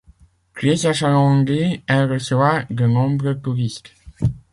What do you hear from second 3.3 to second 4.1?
touristes.